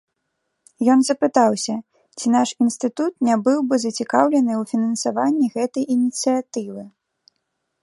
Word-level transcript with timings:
Ён 0.93 0.99
запытаўся, 1.09 1.75
ці 2.19 2.27
наш 2.37 2.49
інстытут 2.65 3.13
не 3.29 3.35
быў 3.49 3.59
бы 3.73 3.79
зацікаўлены 3.85 4.53
ў 4.61 4.73
фінансаванні 4.73 5.47
гэтай 5.59 5.83
ініцыятывы. 5.97 6.83